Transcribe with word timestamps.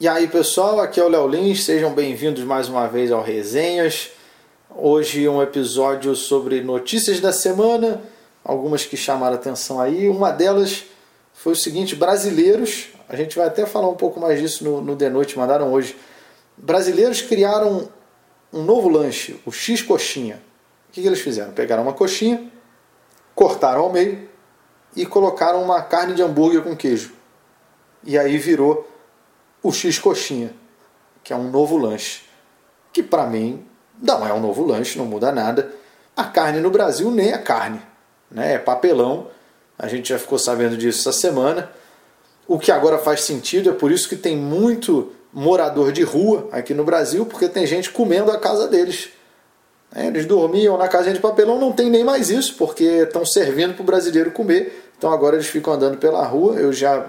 E 0.00 0.08
aí 0.08 0.26
pessoal, 0.26 0.80
aqui 0.80 0.98
é 0.98 1.04
o 1.04 1.08
Léo 1.08 1.28
Lins, 1.28 1.62
sejam 1.62 1.94
bem-vindos 1.94 2.42
mais 2.42 2.68
uma 2.68 2.88
vez 2.88 3.12
ao 3.12 3.22
Resenhas. 3.22 4.10
Hoje 4.68 5.28
um 5.28 5.40
episódio 5.40 6.16
sobre 6.16 6.60
notícias 6.60 7.20
da 7.20 7.32
semana, 7.32 8.02
algumas 8.42 8.84
que 8.84 8.96
chamaram 8.96 9.36
atenção 9.36 9.80
aí. 9.80 10.08
Uma 10.08 10.32
delas 10.32 10.84
foi 11.32 11.52
o 11.52 11.56
seguinte: 11.56 11.94
brasileiros, 11.94 12.88
a 13.08 13.14
gente 13.14 13.36
vai 13.36 13.46
até 13.46 13.64
falar 13.66 13.88
um 13.88 13.94
pouco 13.94 14.18
mais 14.18 14.40
disso 14.40 14.64
no, 14.64 14.80
no 14.80 14.96
The 14.96 15.08
Noite, 15.08 15.38
mandaram 15.38 15.72
hoje. 15.72 15.96
Brasileiros 16.56 17.22
criaram 17.22 17.88
um 18.52 18.64
novo 18.64 18.88
lanche, 18.88 19.40
o 19.46 19.52
X 19.52 19.80
Coxinha. 19.80 20.42
O 20.88 20.92
que, 20.92 21.02
que 21.02 21.06
eles 21.06 21.20
fizeram? 21.20 21.52
Pegaram 21.52 21.84
uma 21.84 21.92
coxinha, 21.92 22.50
cortaram 23.32 23.82
ao 23.82 23.92
meio 23.92 24.28
e 24.96 25.06
colocaram 25.06 25.62
uma 25.62 25.80
carne 25.82 26.14
de 26.14 26.22
hambúrguer 26.22 26.62
com 26.62 26.76
queijo. 26.76 27.12
E 28.02 28.18
aí 28.18 28.36
virou 28.38 28.92
o 29.64 29.72
X 29.72 29.98
Coxinha, 29.98 30.52
que 31.24 31.32
é 31.32 31.36
um 31.36 31.50
novo 31.50 31.78
lanche. 31.78 32.22
Que 32.92 33.02
para 33.02 33.26
mim 33.26 33.64
não 34.00 34.24
é 34.24 34.32
um 34.32 34.40
novo 34.40 34.64
lanche, 34.64 34.98
não 34.98 35.06
muda 35.06 35.32
nada. 35.32 35.72
A 36.14 36.24
carne 36.24 36.60
no 36.60 36.70
Brasil 36.70 37.10
nem 37.10 37.32
é 37.32 37.38
carne, 37.38 37.80
né? 38.30 38.52
é 38.52 38.58
papelão. 38.58 39.28
A 39.78 39.88
gente 39.88 40.10
já 40.10 40.18
ficou 40.18 40.38
sabendo 40.38 40.76
disso 40.76 41.08
essa 41.08 41.18
semana. 41.18 41.72
O 42.46 42.58
que 42.58 42.70
agora 42.70 42.98
faz 42.98 43.22
sentido, 43.22 43.70
é 43.70 43.72
por 43.72 43.90
isso 43.90 44.06
que 44.06 44.16
tem 44.16 44.36
muito 44.36 45.10
morador 45.32 45.90
de 45.90 46.02
rua 46.02 46.46
aqui 46.52 46.74
no 46.74 46.84
Brasil, 46.84 47.24
porque 47.24 47.48
tem 47.48 47.66
gente 47.66 47.90
comendo 47.90 48.30
a 48.30 48.38
casa 48.38 48.68
deles. 48.68 49.08
É, 49.94 50.06
eles 50.06 50.26
dormiam 50.26 50.76
na 50.76 50.88
casinha 50.88 51.14
de 51.14 51.20
papelão, 51.20 51.58
não 51.58 51.72
tem 51.72 51.88
nem 51.88 52.04
mais 52.04 52.28
isso, 52.28 52.54
porque 52.56 52.84
estão 52.84 53.24
servindo 53.24 53.74
para 53.74 53.82
o 53.82 53.86
brasileiro 53.86 54.30
comer. 54.30 54.90
Então 54.98 55.10
agora 55.10 55.36
eles 55.36 55.46
ficam 55.46 55.72
andando 55.72 55.96
pela 55.96 56.24
rua. 56.26 56.56
Eu 56.56 56.72
já 56.72 57.06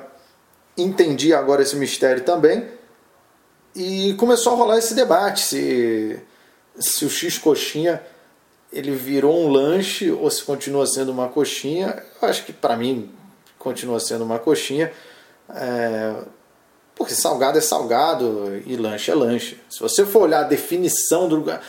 entendi 0.77 1.33
agora 1.33 1.61
esse 1.61 1.75
mistério 1.75 2.23
também. 2.23 2.67
E 3.75 4.13
começou 4.13 4.53
a 4.53 4.55
rolar 4.55 4.77
esse 4.77 4.93
debate 4.93 5.41
se, 5.41 6.19
se 6.79 7.05
o 7.05 7.09
X 7.09 7.37
coxinha 7.37 8.01
ele 8.71 8.91
virou 8.91 9.37
um 9.37 9.49
lanche 9.49 10.11
ou 10.11 10.29
se 10.29 10.43
continua 10.43 10.85
sendo 10.85 11.11
uma 11.11 11.29
coxinha. 11.29 12.03
Eu 12.21 12.27
acho 12.27 12.45
que 12.45 12.53
para 12.53 12.75
mim 12.75 13.11
continua 13.57 13.99
sendo 13.99 14.23
uma 14.23 14.39
coxinha. 14.39 14.91
É, 15.49 16.13
porque 16.95 17.13
salgado 17.13 17.57
é 17.57 17.61
salgado 17.61 18.61
e 18.65 18.75
lanche 18.75 19.11
é 19.11 19.15
lanche. 19.15 19.59
Se 19.69 19.79
você 19.79 20.05
for 20.05 20.23
olhar 20.23 20.41
a 20.41 20.47
definição 20.47 21.27
do 21.27 21.35
lugar 21.35 21.61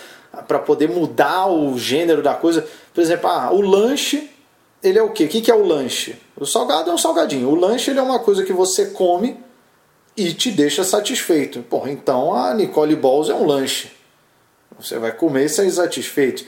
para 0.46 0.58
poder 0.58 0.88
mudar 0.88 1.46
o 1.46 1.76
gênero 1.78 2.22
da 2.22 2.34
coisa, 2.34 2.66
por 2.94 3.00
exemplo, 3.00 3.28
ah, 3.28 3.52
o 3.52 3.60
lanche 3.60 4.30
ele 4.82 4.98
é 4.98 5.02
o 5.02 5.10
quê? 5.10 5.24
O 5.24 5.28
que 5.28 5.50
é 5.50 5.54
o 5.54 5.64
lanche? 5.64 6.16
O 6.36 6.44
salgado 6.44 6.90
é 6.90 6.94
um 6.94 6.98
salgadinho. 6.98 7.48
O 7.48 7.54
lanche 7.54 7.90
ele 7.90 7.98
é 7.98 8.02
uma 8.02 8.18
coisa 8.18 8.44
que 8.44 8.52
você 8.52 8.86
come 8.86 9.38
e 10.16 10.32
te 10.32 10.50
deixa 10.50 10.84
satisfeito. 10.84 11.62
Porra, 11.62 11.90
então 11.90 12.34
a 12.34 12.52
Nicole 12.54 12.96
Balls 12.96 13.30
é 13.30 13.34
um 13.34 13.46
lanche. 13.46 13.92
Você 14.78 14.98
vai 14.98 15.12
comer 15.12 15.46
e 15.46 15.48
sair 15.48 15.70
satisfeito. 15.70 16.44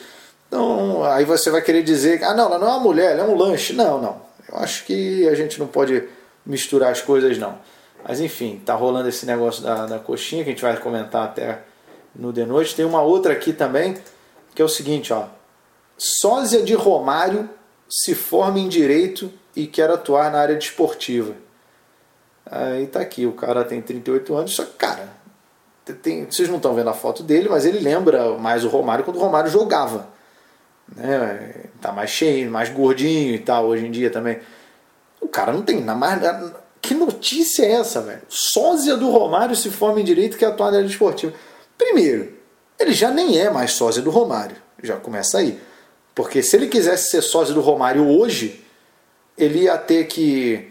Então, 0.46 1.04
aí 1.04 1.24
você 1.24 1.50
vai 1.50 1.62
querer 1.62 1.82
dizer, 1.82 2.22
ah 2.24 2.34
não, 2.34 2.46
ela 2.46 2.58
não 2.58 2.66
é 2.66 2.70
uma 2.70 2.80
mulher, 2.80 3.12
ela 3.12 3.24
é 3.24 3.28
um 3.28 3.36
lanche. 3.36 3.72
Não, 3.72 4.00
não. 4.00 4.20
Eu 4.50 4.58
acho 4.58 4.84
que 4.84 5.26
a 5.28 5.34
gente 5.34 5.58
não 5.58 5.66
pode 5.66 6.04
misturar 6.44 6.90
as 6.90 7.02
coisas, 7.02 7.36
não. 7.38 7.58
Mas 8.06 8.20
enfim, 8.20 8.60
tá 8.64 8.74
rolando 8.74 9.08
esse 9.08 9.26
negócio 9.26 9.62
da, 9.62 9.86
da 9.86 9.98
coxinha 9.98 10.42
que 10.42 10.50
a 10.50 10.52
gente 10.52 10.62
vai 10.62 10.76
comentar 10.78 11.24
até 11.24 11.60
no 12.14 12.32
de 12.32 12.44
noite. 12.44 12.74
Tem 12.74 12.84
uma 12.84 13.02
outra 13.02 13.32
aqui 13.32 13.52
também, 13.52 13.96
que 14.54 14.62
é 14.62 14.64
o 14.64 14.68
seguinte, 14.68 15.12
ó. 15.12 15.26
Sósia 15.96 16.62
de 16.62 16.74
Romário 16.74 17.48
se 17.88 18.14
forma 18.14 18.58
em 18.58 18.68
direito 18.68 19.30
e 19.58 19.66
quer 19.66 19.90
atuar 19.90 20.30
na 20.30 20.38
área 20.38 20.54
desportiva. 20.54 21.34
Aí 22.46 22.86
tá 22.86 23.00
aqui, 23.00 23.26
o 23.26 23.32
cara 23.32 23.64
tem 23.64 23.82
38 23.82 24.36
anos, 24.36 24.54
só 24.54 24.64
que, 24.64 24.72
cara, 24.74 25.08
tem, 26.00 26.26
vocês 26.26 26.48
não 26.48 26.58
estão 26.58 26.74
vendo 26.74 26.88
a 26.88 26.94
foto 26.94 27.24
dele, 27.24 27.48
mas 27.48 27.66
ele 27.66 27.80
lembra 27.80 28.38
mais 28.38 28.64
o 28.64 28.68
Romário 28.68 29.04
quando 29.04 29.16
o 29.16 29.20
Romário 29.20 29.50
jogava. 29.50 30.08
Né? 30.94 31.64
Tá 31.80 31.90
mais 31.90 32.08
cheio, 32.08 32.48
mais 32.48 32.68
gordinho 32.68 33.34
e 33.34 33.38
tal, 33.40 33.66
hoje 33.66 33.84
em 33.84 33.90
dia 33.90 34.10
também. 34.10 34.38
O 35.20 35.26
cara 35.26 35.52
não 35.52 35.62
tem 35.62 35.80
nada 35.80 35.98
mais. 35.98 36.20
Que 36.80 36.94
notícia 36.94 37.64
é 37.64 37.72
essa, 37.72 38.00
velho? 38.00 38.22
Sósia 38.28 38.96
do 38.96 39.10
Romário 39.10 39.56
se 39.56 39.70
forma 39.70 40.00
em 40.00 40.04
direito 40.04 40.36
e 40.36 40.38
quer 40.38 40.46
atuar 40.46 40.70
na 40.70 40.76
área 40.76 40.88
desportiva. 40.88 41.34
Primeiro, 41.76 42.32
ele 42.78 42.92
já 42.92 43.10
nem 43.10 43.40
é 43.40 43.50
mais 43.50 43.72
sósia 43.72 44.00
do 44.00 44.10
Romário. 44.10 44.56
Já 44.82 44.96
começa 44.96 45.38
aí. 45.38 45.60
Porque 46.14 46.44
se 46.44 46.54
ele 46.54 46.68
quisesse 46.68 47.10
ser 47.10 47.22
sócio 47.22 47.52
do 47.52 47.60
Romário 47.60 48.06
hoje, 48.06 48.64
ele 49.38 49.60
ia 49.60 49.78
ter 49.78 50.06
que 50.06 50.68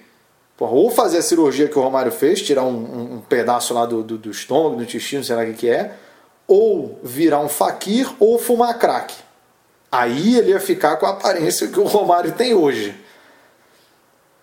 porra, 0.57 0.71
ou 0.71 0.89
fazer 0.89 1.19
a 1.19 1.21
cirurgia 1.21 1.67
que 1.67 1.77
o 1.77 1.81
Romário 1.81 2.11
fez, 2.11 2.41
tirar 2.41 2.63
um, 2.63 2.75
um, 2.75 3.13
um 3.15 3.21
pedaço 3.21 3.73
lá 3.73 3.85
do, 3.85 4.03
do, 4.03 4.17
do, 4.17 4.31
estômago, 4.31 4.75
do 4.75 4.83
intestino, 4.83 5.23
sei 5.23 5.35
lá 5.35 5.43
o 5.43 5.45
que, 5.45 5.53
que 5.53 5.69
é, 5.69 5.93
ou 6.47 6.99
virar 7.03 7.39
um 7.39 7.47
faquir 7.47 8.09
ou 8.19 8.39
fumar 8.39 8.77
crack. 8.79 9.13
Aí 9.91 10.35
ele 10.35 10.49
ia 10.49 10.59
ficar 10.59 10.97
com 10.97 11.05
a 11.05 11.11
aparência 11.11 11.67
que 11.67 11.79
o 11.79 11.85
Romário 11.85 12.31
tem 12.33 12.53
hoje. 12.53 12.95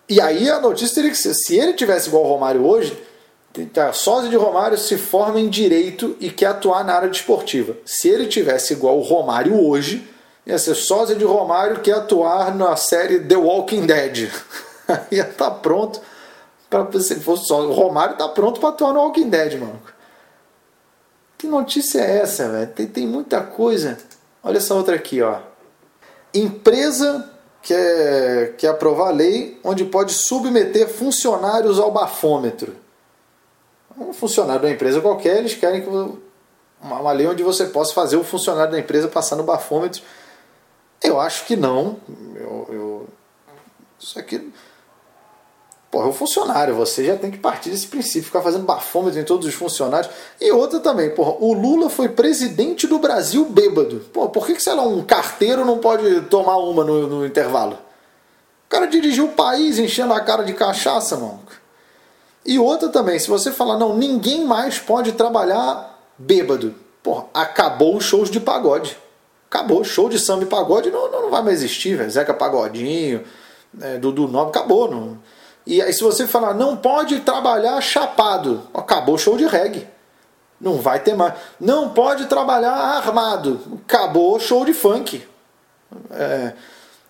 E 0.07 0.21
aí 0.21 0.49
a 0.49 0.59
notícia 0.59 0.95
teria 0.95 1.11
que 1.11 1.17
ser: 1.17 1.33
se 1.33 1.57
ele 1.57 1.73
tivesse 1.73 2.07
igual 2.07 2.23
o 2.23 2.27
Romário 2.27 2.65
hoje, 2.65 2.97
tá, 3.73 3.91
sócio 3.93 4.29
de 4.29 4.35
Romário 4.35 4.77
se 4.77 4.97
forma 4.97 5.39
em 5.39 5.49
direito 5.49 6.15
e 6.19 6.29
quer 6.29 6.47
atuar 6.47 6.83
na 6.83 6.93
área 6.93 7.09
desportiva. 7.09 7.75
Se 7.85 8.07
ele 8.07 8.27
tivesse 8.27 8.73
igual 8.73 8.97
o 8.97 9.01
Romário 9.01 9.59
hoje, 9.59 10.07
ia 10.45 10.59
ser 10.59 10.75
sósia 10.75 11.15
de 11.15 11.25
Romário 11.25 11.81
que 11.81 11.89
ia 11.89 11.97
atuar 11.97 12.53
na 12.53 12.75
série 12.75 13.19
The 13.19 13.35
Walking 13.35 13.85
Dead. 13.85 14.31
ia 15.11 15.23
estar 15.23 15.49
tá 15.49 15.51
pronto 15.51 15.99
para 16.69 16.99
se 16.99 17.15
fosse 17.19 17.45
só 17.45 17.65
Romário 17.71 18.17
tá 18.17 18.27
pronto 18.27 18.59
para 18.59 18.69
atuar 18.69 18.93
no 18.93 18.99
Walking 18.99 19.29
Dead, 19.29 19.59
mano. 19.59 19.81
Que 21.37 21.47
notícia 21.47 21.99
é 21.99 22.17
essa, 22.19 22.49
velho? 22.49 22.67
Tem, 22.71 22.87
tem 22.87 23.07
muita 23.07 23.41
coisa. 23.41 23.97
Olha 24.43 24.57
essa 24.57 24.73
outra 24.73 24.95
aqui, 24.95 25.21
ó. 25.21 25.39
Empresa 26.33 27.29
quer, 27.61 28.55
quer 28.57 28.67
aprovar 28.67 29.11
lei 29.11 29.59
onde 29.63 29.85
pode 29.85 30.13
submeter 30.13 30.87
funcionários 30.87 31.79
ao 31.79 31.91
bafômetro. 31.91 32.75
Um 33.97 34.13
funcionário 34.13 34.61
da 34.61 34.69
empresa 34.69 35.01
qualquer, 35.01 35.37
eles 35.37 35.55
querem 35.55 35.81
que 35.81 35.87
uma, 35.87 36.19
uma 36.81 37.11
lei 37.11 37.27
onde 37.27 37.41
você 37.41 37.65
possa 37.65 37.93
fazer 37.93 38.17
o 38.17 38.23
funcionário 38.23 38.71
da 38.71 38.79
empresa 38.79 39.07
passar 39.07 39.35
no 39.35 39.43
bafômetro 39.43 40.01
eu 41.15 41.21
acho 41.21 41.45
que 41.45 41.55
não. 41.55 41.97
Eu, 42.35 42.67
eu... 42.69 43.07
Isso 43.99 44.17
aqui. 44.19 44.51
Porra, 45.89 46.07
é 46.07 46.09
um 46.09 46.13
funcionário, 46.13 46.75
você 46.75 47.05
já 47.05 47.15
tem 47.15 47.31
que 47.31 47.37
partir 47.37 47.69
desse 47.69 47.87
princípio, 47.87 48.23
ficar 48.23 48.41
fazendo 48.41 48.65
bafômetro 48.65 49.17
em 49.19 49.23
todos 49.23 49.47
os 49.47 49.53
funcionários. 49.53 50.11
E 50.41 50.51
outra 50.51 50.79
também, 50.81 51.09
porra, 51.11 51.37
o 51.39 51.53
Lula 51.53 51.89
foi 51.89 52.09
presidente 52.09 52.85
do 52.85 52.99
Brasil 52.99 53.45
bêbado. 53.45 54.01
Porra, 54.11 54.27
por 54.27 54.45
que, 54.45 54.55
que 54.55 54.61
sei 54.61 54.73
lá, 54.73 54.83
um 54.83 55.03
carteiro 55.03 55.63
não 55.63 55.77
pode 55.77 56.21
tomar 56.23 56.57
uma 56.57 56.83
no, 56.83 57.07
no 57.07 57.25
intervalo? 57.25 57.77
O 58.65 58.69
cara 58.69 58.87
dirigiu 58.87 59.25
o 59.25 59.31
país 59.31 59.79
enchendo 59.79 60.13
a 60.13 60.19
cara 60.19 60.43
de 60.43 60.53
cachaça, 60.53 61.15
mano. 61.15 61.39
E 62.45 62.59
outra 62.59 62.89
também, 62.89 63.17
se 63.17 63.29
você 63.29 63.49
falar, 63.51 63.77
não, 63.77 63.95
ninguém 63.95 64.43
mais 64.43 64.77
pode 64.77 65.13
trabalhar 65.13 65.97
bêbado. 66.17 66.75
Porra, 67.01 67.27
acabou 67.33 67.95
os 67.95 68.03
shows 68.03 68.29
de 68.29 68.41
pagode 68.41 68.97
acabou. 69.55 69.83
Show 69.83 70.09
de 70.09 70.19
samba 70.19 70.43
e 70.43 70.47
pagode 70.47 70.91
não, 70.91 71.09
não 71.09 71.29
vai 71.29 71.41
mais 71.41 71.63
existir, 71.63 71.95
velho. 71.95 72.09
Zeca 72.09 72.33
Pagodinho, 72.33 73.23
é, 73.81 73.97
Dudu 73.97 74.27
Nobre, 74.27 74.57
acabou. 74.57 74.89
Não. 74.89 75.17
E 75.65 75.81
aí 75.81 75.91
se 75.93 76.03
você 76.03 76.27
falar, 76.27 76.53
não 76.53 76.77
pode 76.77 77.21
trabalhar 77.21 77.79
chapado, 77.81 78.63
acabou 78.73 79.17
show 79.17 79.37
de 79.37 79.45
reggae. 79.45 79.87
Não 80.59 80.77
vai 80.77 80.99
ter 80.99 81.15
mais. 81.15 81.33
Não 81.59 81.89
pode 81.89 82.25
trabalhar 82.25 82.71
armado, 82.71 83.59
acabou 83.85 84.39
show 84.39 84.63
de 84.65 84.73
funk. 84.73 85.23
É, 86.11 86.53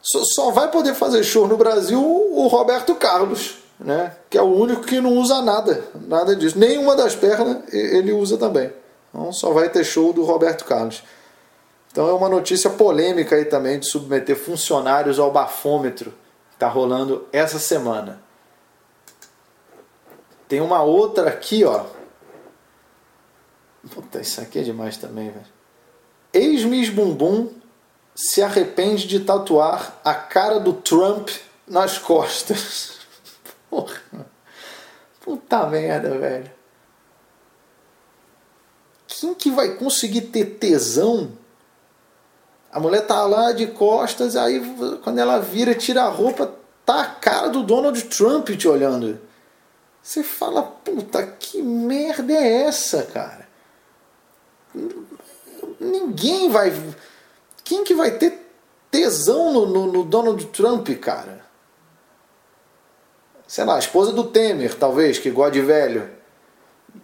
só, 0.01 0.23
só 0.23 0.51
vai 0.51 0.69
poder 0.69 0.93
fazer 0.93 1.23
show 1.23 1.47
no 1.47 1.57
Brasil 1.57 2.01
o 2.01 2.47
Roberto 2.47 2.95
Carlos, 2.95 3.55
né? 3.79 4.13
Que 4.29 4.37
é 4.37 4.41
o 4.41 4.45
único 4.45 4.83
que 4.83 4.99
não 5.01 5.17
usa 5.17 5.41
nada, 5.41 5.83
nada 6.07 6.35
disso. 6.35 6.57
Nenhuma 6.57 6.95
das 6.95 7.15
pernas 7.15 7.61
ele 7.73 8.11
usa 8.11 8.37
também. 8.37 8.71
Então 9.09 9.31
só 9.31 9.51
vai 9.51 9.69
ter 9.69 9.83
show 9.83 10.11
do 10.11 10.23
Roberto 10.23 10.65
Carlos. 10.65 11.03
Então 11.95 12.09
é 12.09 12.11
uma 12.11 12.27
notícia 12.27 12.69
polêmica 12.69 13.37
aí 13.37 13.45
também 13.45 13.79
de 13.79 13.85
submeter 13.85 14.35
funcionários 14.35 15.17
ao 15.17 15.31
bafômetro 15.31 16.11
que 16.49 16.55
está 16.57 16.67
rolando 16.67 17.25
essa 17.31 17.57
semana. 17.57 18.21
Tem 20.45 20.59
uma 20.59 20.83
outra 20.83 21.29
aqui, 21.29 21.63
ó. 21.63 21.85
Puta, 23.93 24.19
isso 24.19 24.41
aqui 24.41 24.59
é 24.59 24.63
demais 24.63 24.97
também, 24.97 25.31
velho. 25.31 25.45
Ex-Miss 26.33 26.89
Bumbum 26.89 27.53
se 28.13 28.43
arrepende 28.43 29.07
de 29.07 29.21
tatuar 29.21 29.97
a 30.03 30.13
cara 30.13 30.59
do 30.59 30.73
Trump 30.73 31.29
nas 31.65 31.97
costas. 31.97 32.97
Porra. 33.71 34.01
Puta 35.21 35.65
merda, 35.67 36.17
velho. 36.17 36.51
Quem 39.07 39.33
que 39.33 39.49
vai 39.49 39.75
conseguir 39.75 40.23
ter 40.23 40.57
tesão 40.57 41.44
a 42.75 42.79
mulher 42.81 43.07
tá 43.07 43.25
lá 43.25 43.53
de 43.53 43.67
costas, 43.67 44.35
aí 44.35 44.61
quando 45.01 45.17
ela 45.17 45.39
vira, 45.39 45.73
tira 45.73 46.03
a 46.03 46.09
roupa, 46.09 46.53
tá 46.85 47.03
a 47.03 47.05
cara 47.05 47.47
do 47.47 47.63
Donald 47.63 48.03
Trump 48.03 48.49
te 48.49 48.67
olhando. 48.67 49.17
Você 50.03 50.21
fala, 50.21 50.61
puta, 50.61 51.25
que 51.25 51.61
merda 51.61 52.33
é 52.33 52.63
essa, 52.63 53.03
cara? 53.03 53.47
Ninguém 55.79 56.49
vai. 56.49 56.73
Quem 57.63 57.85
que 57.85 57.95
vai 57.95 58.11
ter 58.11 58.45
tesão 58.91 59.53
no, 59.53 59.65
no, 59.65 59.85
no 59.93 60.03
Donald 60.03 60.45
Trump, 60.47 60.89
cara? 60.99 61.45
Sei 63.47 63.63
lá, 63.63 63.77
a 63.77 63.79
esposa 63.79 64.11
do 64.11 64.25
Temer, 64.25 64.75
talvez, 64.75 65.17
que 65.17 65.31
gosta 65.31 65.51
de 65.53 65.61
velho. 65.61 66.09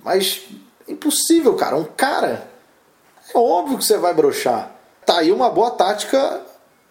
Mas 0.04 0.50
impossível, 0.86 1.56
cara. 1.56 1.78
Um 1.78 1.86
cara. 1.86 2.52
É 3.34 3.38
óbvio 3.38 3.78
que 3.78 3.86
você 3.86 3.98
vai 3.98 4.14
brochar. 4.14 4.81
Tá 5.12 5.18
aí 5.18 5.30
uma 5.30 5.50
boa 5.50 5.72
tática 5.72 6.40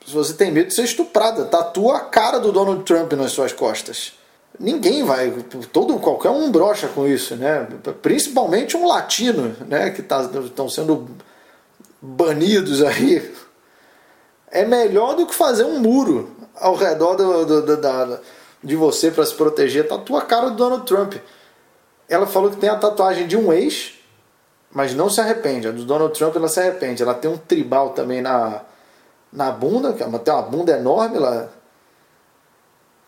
se 0.06 0.12
você 0.12 0.34
tem 0.34 0.50
medo 0.50 0.68
de 0.68 0.74
ser 0.74 0.84
estuprada. 0.84 1.46
Tatua 1.46 1.96
a 1.96 2.00
cara 2.00 2.38
do 2.38 2.52
Donald 2.52 2.82
Trump 2.82 3.10
nas 3.14 3.32
suas 3.32 3.50
costas. 3.50 4.12
Ninguém 4.58 5.02
vai, 5.02 5.30
todo 5.72 5.98
qualquer 5.98 6.28
um 6.28 6.50
brocha 6.50 6.86
com 6.88 7.08
isso, 7.08 7.34
né? 7.34 7.66
Principalmente 8.02 8.76
um 8.76 8.86
latino, 8.86 9.56
né? 9.66 9.88
Que 9.88 10.02
estão 10.02 10.66
tá, 10.66 10.68
sendo 10.68 11.08
banidos 11.98 12.82
aí. 12.82 13.34
É 14.50 14.66
melhor 14.66 15.16
do 15.16 15.24
que 15.24 15.34
fazer 15.34 15.64
um 15.64 15.78
muro 15.78 16.30
ao 16.56 16.74
redor 16.74 17.14
do, 17.14 17.46
do, 17.46 17.62
do 17.62 17.76
da, 17.78 18.18
de 18.62 18.76
você 18.76 19.10
para 19.10 19.24
se 19.24 19.32
proteger. 19.32 19.88
Tatua 19.88 20.18
a 20.18 20.26
cara 20.26 20.50
do 20.50 20.56
Donald 20.56 20.84
Trump. 20.84 21.14
Ela 22.06 22.26
falou 22.26 22.50
que 22.50 22.58
tem 22.58 22.68
a 22.68 22.76
tatuagem 22.76 23.26
de 23.26 23.34
um 23.34 23.50
ex, 23.50 23.94
mas 24.72 24.94
não 24.94 25.10
se 25.10 25.20
arrepende. 25.20 25.68
A 25.68 25.72
do 25.72 25.84
Donald 25.84 26.16
Trump 26.16 26.36
ela 26.36 26.48
se 26.48 26.60
arrepende. 26.60 27.02
Ela 27.02 27.14
tem 27.14 27.30
um 27.30 27.36
tribal 27.36 27.90
também 27.90 28.22
na, 28.22 28.62
na 29.32 29.50
bunda, 29.50 29.92
que 29.92 30.02
ela 30.02 30.18
tem 30.18 30.32
uma 30.32 30.42
bunda 30.42 30.72
enorme. 30.72 31.16
Ela, 31.16 31.52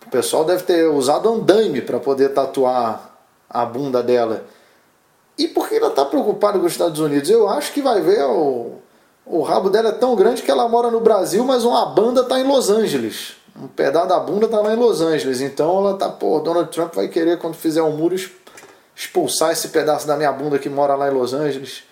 o 0.07 0.11
pessoal 0.11 0.45
deve 0.45 0.65
ter 0.65 0.89
usado 0.89 1.29
andaime 1.29 1.81
para 1.81 2.01
poder 2.01 2.31
tatuar 2.31 3.17
a 3.49 3.65
bunda 3.65 4.03
dela. 4.03 4.45
E 5.39 5.49
por 5.49 5.69
que 5.69 5.77
ela 5.77 5.89
está 5.89 6.05
preocupada 6.05 6.59
com 6.59 6.67
os 6.67 6.73
Estados 6.73 6.99
Unidos? 6.99 7.31
Eu 7.31 7.49
acho 7.49 7.73
que 7.73 7.81
vai 7.81 8.01
ver 8.01 8.23
o, 8.25 8.73
o 9.25 9.43
rabo 9.43 9.71
dela 9.71 9.91
é 9.91 9.93
tão 9.93 10.15
grande 10.17 10.43
que 10.43 10.51
ela 10.51 10.69
mora 10.69 10.91
no 10.91 11.01
Brasil, 11.01 11.45
mas 11.45 11.65
uma 11.65 11.87
banda 11.87 12.23
está 12.23 12.39
em 12.39 12.45
Los 12.45 12.71
Angeles. 12.71 13.37
Um 13.59 13.69
pedaço 13.69 14.09
da 14.09 14.19
bunda 14.19 14.47
está 14.47 14.61
lá 14.61 14.73
em 14.73 14.77
Los 14.77 15.01
Angeles. 15.01 15.41
Então 15.41 15.79
ela 15.79 15.97
tá, 15.97 16.09
pô, 16.09 16.41
Donald 16.41 16.71
Trump 16.71 16.95
vai 16.95 17.09
querer, 17.09 17.39
quando 17.39 17.55
fizer 17.55 17.83
um 17.83 17.97
muro, 17.97 18.17
expulsar 18.95 19.53
esse 19.53 19.69
pedaço 19.69 20.07
da 20.07 20.17
minha 20.17 20.33
bunda 20.33 20.59
que 20.59 20.69
mora 20.69 20.95
lá 20.95 21.09
em 21.09 21.15
Los 21.15 21.33
Angeles. 21.33 21.85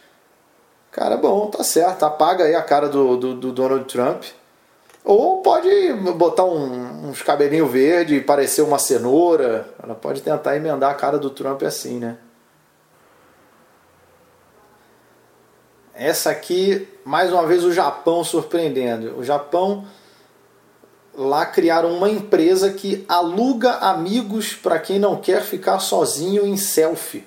Cara, 0.91 1.17
bom, 1.17 1.49
tá 1.49 1.63
certo. 1.63 2.05
Apaga 2.05 2.45
aí 2.45 2.55
a 2.55 2.63
cara 2.63 2.89
do, 2.89 3.17
do, 3.17 3.35
do 3.35 3.53
Donald 3.53 3.85
Trump. 3.85 4.25
Ou 5.05 5.41
pode 5.41 5.93
botar 6.15 6.45
um, 6.45 7.09
uns 7.09 7.23
cabelinhos 7.23 7.71
verde 7.71 8.17
e 8.17 8.21
parecer 8.21 8.63
uma 8.63 8.79
cenoura. 8.79 9.69
Ela 9.83 9.95
pode 9.95 10.21
tentar 10.21 10.57
emendar 10.57 10.91
a 10.91 10.95
cara 10.95 11.19
do 11.19 11.31
Trump 11.31 11.63
assim, 11.63 11.99
né? 11.99 12.19
Essa 15.95 16.31
aqui, 16.31 16.89
mais 17.05 17.33
uma 17.33 17.47
vez, 17.47 17.63
o 17.65 17.73
Japão 17.73 18.25
surpreendendo. 18.25 19.19
O 19.19 19.25
Japão 19.25 19.87
lá 21.15 21.47
criaram 21.47 21.93
uma 21.93 22.09
empresa 22.09 22.73
que 22.73 23.05
aluga 23.09 23.73
amigos 23.75 24.55
para 24.55 24.79
quem 24.79 24.99
não 24.99 25.17
quer 25.17 25.43
ficar 25.43 25.79
sozinho 25.81 26.47
em 26.47 26.57
selfie. 26.57 27.25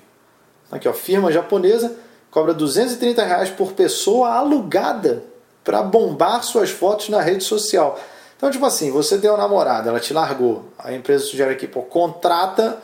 Aqui, 0.70 0.88
ó, 0.88 0.92
firma 0.92 1.30
japonesa 1.30 1.94
cobra 2.30 2.52
230 2.52 3.24
reais 3.24 3.50
por 3.50 3.72
pessoa 3.72 4.30
alugada 4.30 5.24
para 5.62 5.82
bombar 5.82 6.42
suas 6.42 6.70
fotos 6.70 7.08
na 7.08 7.20
rede 7.20 7.44
social. 7.44 7.98
Então, 8.36 8.50
tipo 8.50 8.66
assim, 8.66 8.90
você 8.90 9.16
tem 9.18 9.30
uma 9.30 9.38
namorada, 9.38 9.88
ela 9.88 10.00
te 10.00 10.12
largou. 10.12 10.64
A 10.78 10.92
empresa 10.92 11.24
sugere 11.24 11.52
aqui, 11.52 11.66
pô, 11.66 11.82
contrata 11.82 12.78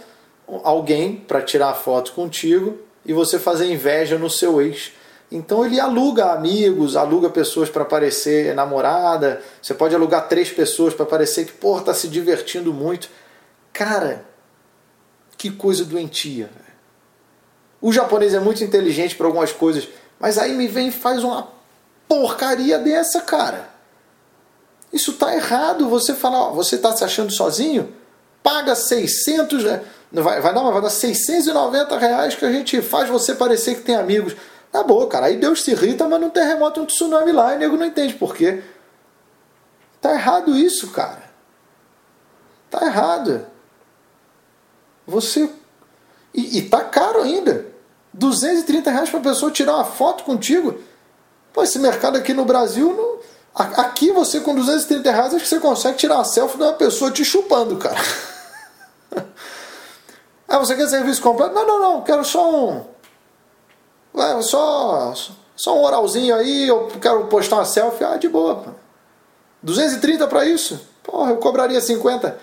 alguém 0.64 1.17
para 1.17 1.43
tirar 1.43 1.75
foto 1.75 2.12
contigo 2.12 2.79
e 3.05 3.12
você 3.12 3.38
fazer 3.38 3.70
inveja 3.70 4.19
no 4.19 4.31
seu 4.31 4.62
ex. 4.62 4.93
Então 5.31 5.65
ele 5.65 5.79
aluga 5.79 6.32
amigos, 6.32 6.97
aluga 6.97 7.31
pessoas 7.31 7.71
para 7.71 7.85
parecer 7.85 8.55
namorada. 8.55 9.41
Você 9.62 9.73
pode 9.73 9.94
alugar 9.94 10.29
três 10.29 10.50
pessoas 10.50 10.93
para 10.93 11.06
parecer 11.06 11.47
que, 11.47 11.53
pô, 11.53 11.81
tá 11.81 11.94
se 11.94 12.09
divertindo 12.09 12.75
muito. 12.75 13.09
Cara, 13.73 14.25
que 15.37 15.50
coisa 15.50 15.85
doentia. 15.85 16.50
O 17.81 17.93
japonês 17.93 18.35
é 18.35 18.41
muito 18.41 18.62
inteligente 18.65 19.15
para 19.15 19.27
algumas 19.27 19.53
coisas, 19.53 19.88
mas 20.19 20.37
aí 20.37 20.53
me 20.55 20.67
vem 20.67 20.88
e 20.88 20.93
faz 20.93 21.23
uma 21.23 21.49
porcaria 22.09 22.79
dessa, 22.79 23.21
cara. 23.21 23.71
Isso 24.93 25.12
tá 25.12 25.35
errado. 25.35 25.88
Você 25.88 26.12
fala, 26.12 26.49
ó, 26.49 26.50
você 26.50 26.77
tá 26.77 26.94
se 26.94 27.05
achando 27.05 27.32
sozinho? 27.32 27.94
Paga 28.43 28.75
600, 28.75 29.62
vai, 30.12 30.41
vai, 30.41 30.53
não, 30.53 30.73
vai 30.73 30.82
dar 30.82 30.91
690 30.91 31.99
reais 31.99 32.35
que 32.35 32.44
a 32.44 32.50
gente 32.50 32.82
faz 32.82 33.09
você 33.09 33.35
parecer 33.35 33.77
que 33.77 33.82
tem 33.82 33.94
amigos. 33.94 34.35
Tá 34.70 34.82
boa, 34.84 35.06
cara. 35.08 35.26
Aí 35.26 35.37
Deus 35.37 35.62
se 35.62 35.72
irrita, 35.72 36.08
mas 36.08 36.20
não 36.20 36.31
terremoto, 36.31 36.81
um 36.81 36.87
tsunami 36.87 37.32
lá 37.32 37.52
e 37.52 37.56
o 37.56 37.58
nego 37.58 37.76
não 37.76 37.87
entende 37.87 38.14
por 38.14 38.34
quê. 38.34 38.62
Tá 40.00 40.12
errado 40.12 40.56
isso, 40.56 40.90
cara. 40.90 41.22
Tá 42.70 42.87
errado. 42.87 43.46
Você. 45.06 45.50
E, 46.32 46.58
e 46.58 46.62
tá 46.69 46.84
caro 46.84 47.22
ainda. 47.22 47.67
230 48.12 48.90
reais 48.90 49.11
pra 49.11 49.20
pessoa 49.20 49.50
tirar 49.50 49.75
uma 49.75 49.84
foto 49.84 50.25
contigo. 50.25 50.78
Pô, 51.52 51.62
esse 51.62 51.78
mercado 51.78 52.17
aqui 52.17 52.32
no 52.32 52.44
Brasil, 52.44 52.93
não... 52.93 53.19
aqui 53.55 54.12
você 54.12 54.40
com 54.40 54.55
230 54.55 55.11
reais 55.11 55.34
acho 55.34 55.43
que 55.43 55.49
você 55.49 55.61
consegue 55.61 55.99
tirar 55.99 56.17
uma 56.17 56.25
selfie 56.25 56.56
de 56.56 56.62
uma 56.62 56.72
pessoa 56.72 57.11
te 57.11 57.25
chupando, 57.25 57.76
cara. 57.76 58.00
ah, 60.49 60.58
você 60.58 60.76
quer 60.76 60.88
serviço 60.88 61.20
completo? 61.20 61.55
Não, 61.55 61.67
não, 61.67 61.81
não, 61.81 62.02
quero 62.02 62.25
só 62.25 62.50
um. 62.50 62.84
Só, 64.42 65.14
só 65.56 65.78
um 65.78 65.84
oralzinho 65.84 66.34
aí, 66.34 66.68
eu 66.68 66.88
quero 67.00 67.26
postar 67.26 67.56
uma 67.56 67.64
selfie. 67.64 68.04
Ah, 68.04 68.16
de 68.16 68.28
boa. 68.28 68.56
Pô. 68.56 68.70
230 69.62 70.26
para 70.26 70.44
isso? 70.44 70.80
Porra, 71.02 71.30
eu 71.30 71.36
cobraria 71.36 71.80
50. 71.80 72.38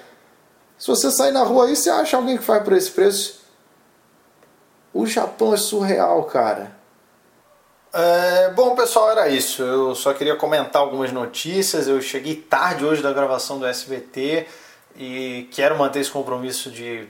Se 0.78 0.88
você 0.88 1.10
sair 1.10 1.32
na 1.32 1.44
rua 1.44 1.66
aí, 1.66 1.76
você 1.76 1.90
acha 1.90 2.18
alguém 2.18 2.38
que 2.38 2.44
faz 2.44 2.64
por 2.64 2.74
esse 2.74 2.92
preço? 2.92 3.42
O 4.94 5.06
Japão 5.06 5.54
é 5.54 5.58
surreal, 5.58 6.24
cara. 6.26 6.78
É, 7.94 8.50
bom, 8.52 8.76
pessoal, 8.76 9.10
era 9.10 9.28
isso. 9.28 9.64
Eu 9.64 9.96
só 9.96 10.14
queria 10.14 10.36
comentar 10.36 10.82
algumas 10.82 11.12
notícias. 11.12 11.88
Eu 11.88 12.02
cheguei 12.02 12.36
tarde 12.36 12.86
hoje 12.86 13.02
da 13.02 13.12
gravação 13.12 13.58
do 13.58 13.66
SBT 13.66 14.48
e 14.96 15.50
quero 15.52 15.78
manter 15.78 16.00
esse 16.00 16.12
compromisso 16.12 16.70
de 16.70 17.08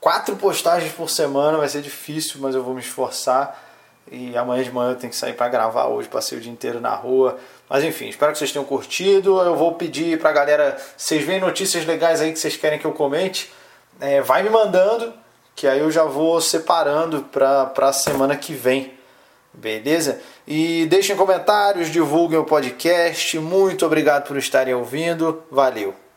quatro 0.00 0.34
postagens 0.36 0.92
por 0.92 1.08
semana. 1.08 1.58
Vai 1.58 1.68
ser 1.68 1.82
difícil, 1.82 2.40
mas 2.40 2.54
eu 2.54 2.64
vou 2.64 2.74
me 2.74 2.80
esforçar. 2.80 3.69
E 4.10 4.36
amanhã 4.36 4.62
de 4.62 4.72
manhã 4.72 4.90
eu 4.90 4.96
tenho 4.96 5.10
que 5.10 5.16
sair 5.16 5.34
para 5.34 5.48
gravar 5.48 5.86
hoje, 5.86 6.08
passei 6.08 6.36
o 6.38 6.40
dia 6.40 6.50
inteiro 6.50 6.80
na 6.80 6.94
rua. 6.94 7.38
Mas 7.68 7.84
enfim, 7.84 8.08
espero 8.08 8.32
que 8.32 8.38
vocês 8.38 8.52
tenham 8.52 8.64
curtido. 8.64 9.40
Eu 9.40 9.56
vou 9.56 9.74
pedir 9.74 10.18
pra 10.18 10.32
galera, 10.32 10.76
vocês 10.96 11.24
veem 11.24 11.40
notícias 11.40 11.86
legais 11.86 12.20
aí 12.20 12.32
que 12.32 12.38
vocês 12.38 12.56
querem 12.56 12.78
que 12.78 12.84
eu 12.84 12.92
comente, 12.92 13.52
é, 14.00 14.20
vai 14.20 14.42
me 14.42 14.50
mandando 14.50 15.12
que 15.60 15.66
aí 15.66 15.78
eu 15.78 15.90
já 15.90 16.04
vou 16.04 16.40
separando 16.40 17.22
para 17.22 17.70
a 17.76 17.92
semana 17.92 18.34
que 18.34 18.54
vem. 18.54 18.94
Beleza? 19.52 20.20
E 20.46 20.86
deixem 20.86 21.14
comentários, 21.14 21.90
divulguem 21.90 22.38
o 22.38 22.44
podcast. 22.44 23.38
Muito 23.38 23.84
obrigado 23.84 24.26
por 24.26 24.38
estarem 24.38 24.72
ouvindo. 24.72 25.42
Valeu! 25.50 26.09